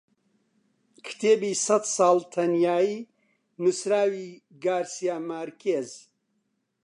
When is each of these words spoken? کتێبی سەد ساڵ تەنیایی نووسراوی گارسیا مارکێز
کتێبی 1.05 1.53
سەد 1.65 1.83
ساڵ 1.95 2.17
تەنیایی 2.33 2.97
نووسراوی 3.61 4.27
گارسیا 4.63 5.15
مارکێز 5.29 5.89